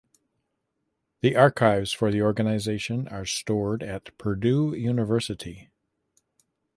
The 1.21 1.35
archives 1.35 1.91
for 1.91 2.09
the 2.11 2.23
organization 2.23 3.07
are 3.09 3.23
stored 3.23 3.83
at 3.83 4.17
Purdue 4.17 4.73
University. 4.73 5.69